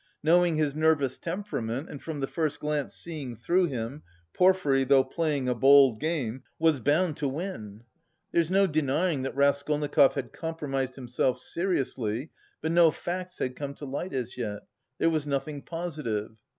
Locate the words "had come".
13.37-13.75